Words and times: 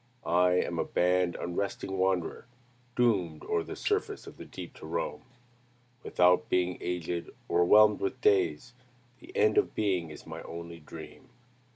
I 0.25 0.53
am 0.53 0.79
a 0.79 0.83
banned, 0.83 1.35
unresting 1.35 1.91
wanderer, 1.99 2.47
Doomed 2.95 3.43
o'er 3.43 3.61
the 3.61 3.75
surface 3.75 4.25
of 4.25 4.37
the 4.37 4.45
deep 4.45 4.73
to 4.77 4.87
roam. 4.87 5.21
Without 6.01 6.49
being 6.49 6.79
aged, 6.81 7.29
o'erwhelmed 7.47 7.99
with 7.99 8.19
days, 8.19 8.73
The 9.19 9.31
end 9.37 9.59
of 9.59 9.75
being 9.75 10.09
is 10.09 10.25
my 10.25 10.41
only 10.41 10.79
dream. 10.79 11.29